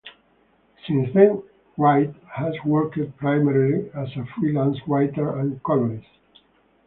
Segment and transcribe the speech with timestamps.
[0.87, 1.43] Since then,
[1.77, 6.07] Wright has worked primarily as a freelance writer and colorist.